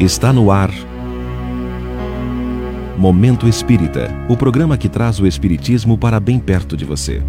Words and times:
Está 0.00 0.32
no 0.32 0.52
ar. 0.52 0.70
Momento 2.96 3.48
Espírita 3.48 4.08
o 4.28 4.36
programa 4.36 4.78
que 4.78 4.88
traz 4.88 5.18
o 5.18 5.26
Espiritismo 5.26 5.98
para 5.98 6.20
bem 6.20 6.38
perto 6.38 6.76
de 6.76 6.84
você. 6.84 7.20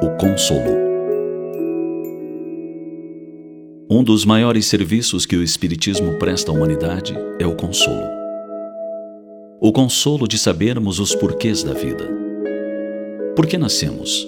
O 0.00 0.10
Consolo 0.16 0.78
Um 3.90 4.04
dos 4.04 4.24
maiores 4.24 4.66
serviços 4.66 5.26
que 5.26 5.34
o 5.34 5.42
Espiritismo 5.42 6.20
presta 6.20 6.52
à 6.52 6.54
humanidade 6.54 7.18
é 7.40 7.46
o 7.48 7.56
consolo. 7.56 8.17
O 9.60 9.72
consolo 9.72 10.26
de 10.28 10.38
sabermos 10.38 10.98
os 11.00 11.14
porquês 11.14 11.62
da 11.62 11.72
vida. 11.72 12.08
Por 13.34 13.46
que 13.46 13.58
nascemos? 13.58 14.26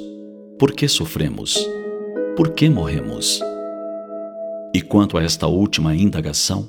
Por 0.58 0.72
que 0.72 0.88
sofremos? 0.88 1.56
Por 2.36 2.50
que 2.50 2.68
morremos? 2.68 3.40
E 4.74 4.80
quanto 4.80 5.16
a 5.16 5.22
esta 5.22 5.46
última 5.46 5.94
indagação, 5.94 6.66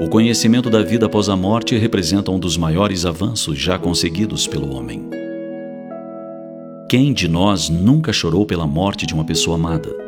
o 0.00 0.08
conhecimento 0.08 0.70
da 0.70 0.82
vida 0.82 1.06
após 1.06 1.28
a 1.28 1.36
morte 1.36 1.76
representa 1.76 2.30
um 2.30 2.38
dos 2.38 2.56
maiores 2.56 3.06
avanços 3.06 3.58
já 3.58 3.78
conseguidos 3.78 4.46
pelo 4.46 4.74
homem. 4.74 5.08
Quem 6.88 7.12
de 7.12 7.28
nós 7.28 7.68
nunca 7.68 8.12
chorou 8.12 8.44
pela 8.46 8.66
morte 8.66 9.06
de 9.06 9.14
uma 9.14 9.24
pessoa 9.24 9.56
amada? 9.56 10.04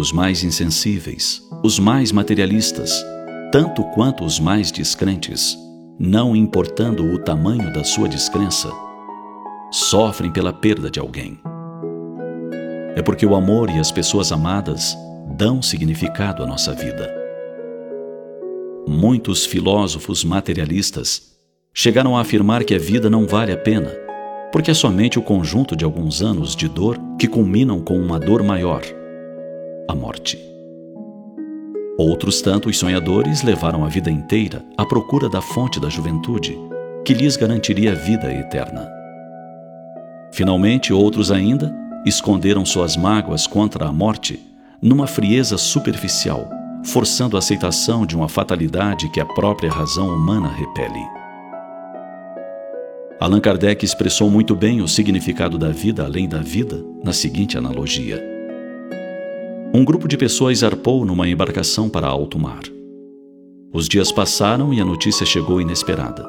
os 0.00 0.12
mais 0.12 0.42
insensíveis, 0.42 1.42
os 1.62 1.78
mais 1.78 2.10
materialistas, 2.10 3.04
tanto 3.52 3.84
quanto 3.92 4.24
os 4.24 4.40
mais 4.40 4.72
descrentes, 4.72 5.58
não 6.02 6.34
importando 6.34 7.04
o 7.12 7.18
tamanho 7.18 7.70
da 7.74 7.84
sua 7.84 8.08
descrença, 8.08 8.72
sofrem 9.70 10.32
pela 10.32 10.50
perda 10.50 10.90
de 10.90 10.98
alguém. 10.98 11.38
É 12.96 13.02
porque 13.02 13.26
o 13.26 13.34
amor 13.34 13.68
e 13.68 13.78
as 13.78 13.92
pessoas 13.92 14.32
amadas 14.32 14.96
dão 15.36 15.60
significado 15.60 16.42
à 16.42 16.46
nossa 16.46 16.72
vida. 16.72 17.14
Muitos 18.88 19.44
filósofos 19.44 20.24
materialistas 20.24 21.36
chegaram 21.74 22.16
a 22.16 22.22
afirmar 22.22 22.64
que 22.64 22.74
a 22.74 22.78
vida 22.78 23.10
não 23.10 23.26
vale 23.26 23.52
a 23.52 23.58
pena, 23.58 23.90
porque 24.50 24.70
é 24.70 24.74
somente 24.74 25.18
o 25.18 25.22
conjunto 25.22 25.76
de 25.76 25.84
alguns 25.84 26.22
anos 26.22 26.56
de 26.56 26.66
dor 26.66 26.98
que 27.18 27.28
culminam 27.28 27.78
com 27.78 27.98
uma 27.98 28.18
dor 28.18 28.42
maior 28.42 28.82
a 29.86 29.94
morte. 29.94 30.49
Outros 32.02 32.40
tantos 32.40 32.78
sonhadores 32.78 33.42
levaram 33.42 33.84
a 33.84 33.88
vida 33.90 34.10
inteira 34.10 34.64
à 34.74 34.86
procura 34.86 35.28
da 35.28 35.42
fonte 35.42 35.78
da 35.78 35.90
juventude, 35.90 36.58
que 37.04 37.12
lhes 37.12 37.36
garantiria 37.36 37.92
a 37.92 37.94
vida 37.94 38.32
eterna. 38.32 38.90
Finalmente, 40.32 40.94
outros 40.94 41.30
ainda 41.30 41.70
esconderam 42.06 42.64
suas 42.64 42.96
mágoas 42.96 43.46
contra 43.46 43.86
a 43.86 43.92
morte 43.92 44.40
numa 44.80 45.06
frieza 45.06 45.58
superficial, 45.58 46.48
forçando 46.86 47.36
a 47.36 47.38
aceitação 47.38 48.06
de 48.06 48.16
uma 48.16 48.30
fatalidade 48.30 49.10
que 49.10 49.20
a 49.20 49.26
própria 49.26 49.70
razão 49.70 50.08
humana 50.08 50.48
repele. 50.48 51.04
Allan 53.20 53.40
Kardec 53.40 53.84
expressou 53.84 54.30
muito 54.30 54.56
bem 54.56 54.80
o 54.80 54.88
significado 54.88 55.58
da 55.58 55.68
vida 55.68 56.06
além 56.06 56.26
da 56.26 56.38
vida 56.38 56.82
na 57.04 57.12
seguinte 57.12 57.58
analogia 57.58 58.29
um 59.72 59.84
grupo 59.84 60.08
de 60.08 60.16
pessoas 60.16 60.58
zarpou 60.58 61.04
numa 61.04 61.28
embarcação 61.28 61.88
para 61.88 62.08
alto 62.08 62.38
mar. 62.38 62.62
Os 63.72 63.88
dias 63.88 64.10
passaram 64.10 64.74
e 64.74 64.80
a 64.80 64.84
notícia 64.84 65.24
chegou 65.24 65.60
inesperada. 65.60 66.28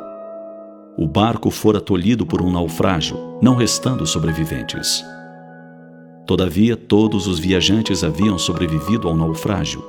O 0.95 1.07
barco 1.07 1.49
fora 1.49 1.81
tolhido 1.81 2.23
por 2.23 2.39
um 2.39 2.51
naufrágio, 2.51 3.17
não 3.41 3.55
restando 3.55 4.05
sobreviventes. 4.05 5.03
Todavia, 6.27 6.77
todos 6.77 7.25
os 7.25 7.39
viajantes 7.39 8.03
haviam 8.03 8.37
sobrevivido 8.37 9.07
ao 9.07 9.17
naufrágio 9.17 9.83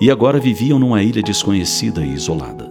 e 0.00 0.10
agora 0.10 0.40
viviam 0.40 0.78
numa 0.78 1.00
ilha 1.00 1.22
desconhecida 1.22 2.04
e 2.04 2.12
isolada. 2.12 2.68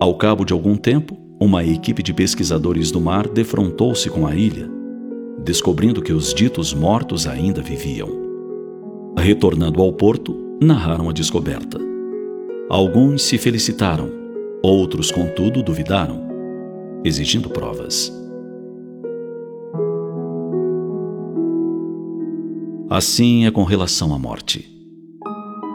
Ao 0.00 0.12
cabo 0.16 0.44
de 0.44 0.52
algum 0.52 0.74
tempo, 0.74 1.16
uma 1.38 1.64
equipe 1.64 2.02
de 2.02 2.12
pesquisadores 2.12 2.90
do 2.90 3.00
mar 3.00 3.28
defrontou-se 3.28 4.10
com 4.10 4.26
a 4.26 4.34
ilha, 4.34 4.68
descobrindo 5.44 6.02
que 6.02 6.12
os 6.12 6.34
ditos 6.34 6.74
mortos 6.74 7.28
ainda 7.28 7.62
viviam. 7.62 8.21
Retornando 9.16 9.80
ao 9.80 9.92
porto, 9.92 10.34
narraram 10.60 11.08
a 11.08 11.12
descoberta. 11.12 11.78
Alguns 12.68 13.22
se 13.22 13.36
felicitaram, 13.38 14.10
outros, 14.62 15.10
contudo, 15.10 15.62
duvidaram, 15.62 16.22
exigindo 17.04 17.50
provas. 17.50 18.12
Assim 22.88 23.46
é 23.46 23.50
com 23.50 23.64
relação 23.64 24.14
à 24.14 24.18
morte. 24.18 24.68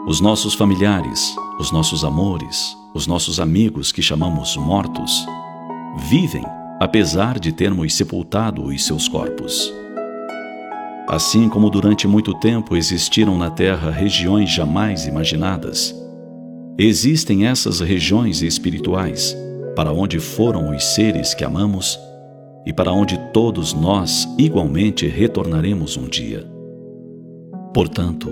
Os 0.06 0.20
nossos 0.20 0.54
familiares, 0.54 1.34
os 1.58 1.70
nossos 1.70 2.04
amores, 2.04 2.76
os 2.94 3.06
nossos 3.06 3.40
amigos 3.40 3.92
que 3.92 4.02
chamamos 4.02 4.56
mortos, 4.56 5.26
vivem 6.08 6.44
apesar 6.80 7.38
de 7.38 7.52
termos 7.52 7.94
sepultado 7.94 8.64
os 8.64 8.84
seus 8.84 9.08
corpos. 9.08 9.72
Assim 11.08 11.48
como 11.48 11.70
durante 11.70 12.06
muito 12.06 12.34
tempo 12.34 12.76
existiram 12.76 13.38
na 13.38 13.50
Terra 13.50 13.90
regiões 13.90 14.50
jamais 14.50 15.06
imaginadas, 15.06 15.94
existem 16.78 17.46
essas 17.46 17.80
regiões 17.80 18.42
espirituais 18.42 19.34
para 19.74 19.90
onde 19.90 20.20
foram 20.20 20.76
os 20.76 20.84
seres 20.84 21.32
que 21.32 21.44
amamos 21.44 21.98
e 22.66 22.74
para 22.74 22.92
onde 22.92 23.16
todos 23.32 23.72
nós 23.72 24.28
igualmente 24.36 25.06
retornaremos 25.06 25.96
um 25.96 26.06
dia. 26.06 26.44
Portanto, 27.72 28.30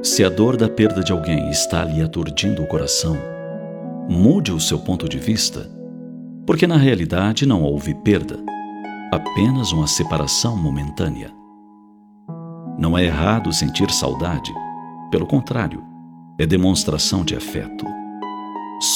se 0.00 0.22
a 0.22 0.28
dor 0.28 0.56
da 0.56 0.68
perda 0.68 1.02
de 1.02 1.10
alguém 1.10 1.50
está 1.50 1.84
lhe 1.84 2.00
aturdindo 2.00 2.62
o 2.62 2.66
coração, 2.68 3.18
mude 4.08 4.52
o 4.52 4.60
seu 4.60 4.78
ponto 4.78 5.08
de 5.08 5.18
vista, 5.18 5.68
porque 6.46 6.64
na 6.64 6.76
realidade 6.76 7.44
não 7.44 7.64
houve 7.64 7.92
perda, 8.04 8.38
apenas 9.10 9.72
uma 9.72 9.88
separação 9.88 10.56
momentânea. 10.56 11.43
Não 12.78 12.96
é 12.96 13.04
errado 13.04 13.52
sentir 13.52 13.90
saudade. 13.90 14.52
Pelo 15.10 15.26
contrário, 15.26 15.82
é 16.38 16.46
demonstração 16.46 17.24
de 17.24 17.36
afeto. 17.36 17.86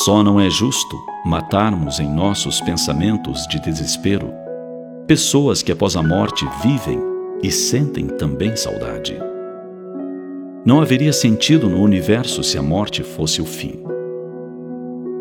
Só 0.04 0.22
não 0.22 0.40
é 0.40 0.50
justo 0.50 0.96
matarmos 1.24 2.00
em 2.00 2.08
nossos 2.08 2.60
pensamentos 2.60 3.46
de 3.46 3.60
desespero 3.60 4.32
pessoas 5.08 5.62
que 5.62 5.72
após 5.72 5.96
a 5.96 6.02
morte 6.02 6.46
vivem 6.62 7.00
e 7.42 7.50
sentem 7.50 8.06
também 8.06 8.54
saudade. 8.54 9.16
Não 10.66 10.82
haveria 10.82 11.14
sentido 11.14 11.66
no 11.66 11.80
universo 11.80 12.44
se 12.44 12.58
a 12.58 12.62
morte 12.62 13.02
fosse 13.02 13.40
o 13.40 13.46
fim. 13.46 13.82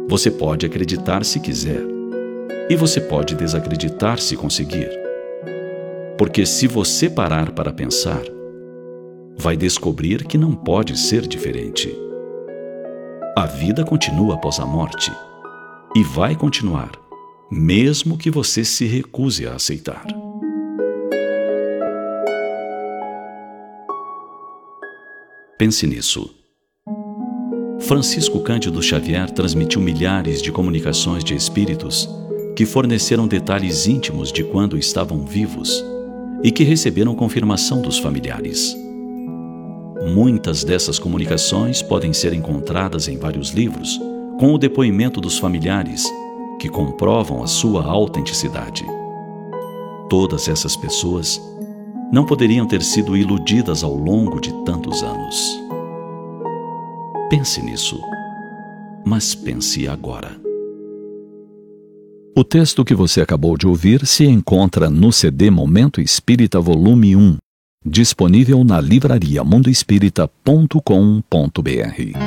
Você 0.09 0.29
pode 0.29 0.65
acreditar 0.65 1.23
se 1.23 1.39
quiser, 1.39 1.81
e 2.69 2.75
você 2.75 2.99
pode 2.99 3.33
desacreditar 3.33 4.19
se 4.19 4.35
conseguir. 4.35 4.89
Porque 6.17 6.45
se 6.45 6.67
você 6.67 7.09
parar 7.09 7.51
para 7.51 7.71
pensar, 7.71 8.21
vai 9.37 9.55
descobrir 9.55 10.25
que 10.25 10.37
não 10.37 10.53
pode 10.53 10.97
ser 10.97 11.27
diferente. 11.27 11.95
A 13.37 13.45
vida 13.45 13.85
continua 13.85 14.33
após 14.33 14.59
a 14.59 14.65
morte 14.65 15.11
e 15.95 16.03
vai 16.03 16.35
continuar, 16.35 16.91
mesmo 17.51 18.17
que 18.17 18.31
você 18.31 18.65
se 18.65 18.85
recuse 18.85 19.45
a 19.45 19.53
aceitar. 19.53 20.05
Pense 25.57 25.85
nisso. 25.85 26.33
Francisco 27.79 28.39
Cândido 28.41 28.81
Xavier 28.81 29.29
transmitiu 29.29 29.79
milhares 29.79 30.41
de 30.41 30.51
comunicações 30.51 31.23
de 31.23 31.35
espíritos 31.35 32.09
que 32.55 32.65
forneceram 32.65 33.27
detalhes 33.27 33.85
íntimos 33.85 34.31
de 34.31 34.43
quando 34.43 34.77
estavam 34.77 35.25
vivos 35.25 35.85
e 36.43 36.51
que 36.51 36.63
receberam 36.63 37.15
confirmação 37.15 37.81
dos 37.81 37.99
familiares. 37.99 38.75
Muitas 40.13 40.63
dessas 40.63 40.97
comunicações 40.97 41.81
podem 41.81 42.13
ser 42.13 42.33
encontradas 42.33 43.09
em 43.09 43.17
vários 43.17 43.49
livros, 43.49 43.99
com 44.39 44.53
o 44.53 44.57
depoimento 44.57 45.19
dos 45.19 45.37
familiares, 45.37 46.05
que 46.59 46.69
comprovam 46.69 47.43
a 47.43 47.47
sua 47.47 47.83
autenticidade. 47.83 48.85
Todas 50.09 50.47
essas 50.47 50.77
pessoas 50.77 51.41
não 52.11 52.25
poderiam 52.25 52.65
ter 52.65 52.81
sido 52.81 53.17
iludidas 53.17 53.83
ao 53.83 53.93
longo 53.93 54.39
de 54.39 54.53
tantos 54.63 55.03
anos. 55.03 55.59
Pense 57.29 57.61
nisso, 57.61 57.99
mas 59.05 59.35
pense 59.35 59.87
agora. 59.89 60.39
O 62.33 62.43
texto 62.45 62.85
que 62.85 62.95
você 62.95 63.19
acabou 63.19 63.57
de 63.57 63.67
ouvir 63.67 64.05
se 64.05 64.23
encontra 64.23 64.89
no 64.89 65.11
CD 65.11 65.51
Momento 65.51 65.99
Espírita 65.99 66.61
Volume 66.61 67.15
1, 67.15 67.37
Disponível 67.89 68.65
na 68.65 68.81
livraria 68.81 69.45
mundoespírita.com.br. 69.45 72.17